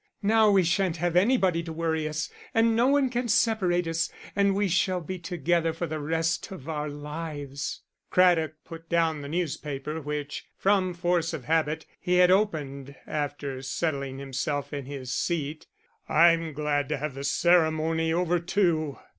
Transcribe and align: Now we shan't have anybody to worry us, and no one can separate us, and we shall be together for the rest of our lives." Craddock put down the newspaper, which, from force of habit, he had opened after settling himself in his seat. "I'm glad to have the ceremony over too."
Now 0.23 0.49
we 0.49 0.63
shan't 0.63 0.97
have 0.97 1.15
anybody 1.15 1.61
to 1.61 1.71
worry 1.71 2.07
us, 2.07 2.31
and 2.55 2.75
no 2.75 2.87
one 2.87 3.11
can 3.11 3.27
separate 3.27 3.87
us, 3.87 4.09
and 4.35 4.55
we 4.55 4.67
shall 4.67 4.99
be 4.99 5.19
together 5.19 5.73
for 5.73 5.85
the 5.85 5.99
rest 5.99 6.49
of 6.49 6.67
our 6.67 6.89
lives." 6.89 7.81
Craddock 8.09 8.55
put 8.65 8.89
down 8.89 9.21
the 9.21 9.27
newspaper, 9.27 10.01
which, 10.01 10.45
from 10.57 10.95
force 10.95 11.33
of 11.35 11.43
habit, 11.43 11.85
he 11.99 12.15
had 12.15 12.31
opened 12.31 12.95
after 13.05 13.61
settling 13.61 14.17
himself 14.17 14.73
in 14.73 14.85
his 14.85 15.13
seat. 15.13 15.67
"I'm 16.09 16.53
glad 16.53 16.89
to 16.89 16.97
have 16.97 17.13
the 17.13 17.23
ceremony 17.23 18.11
over 18.11 18.39
too." 18.39 18.97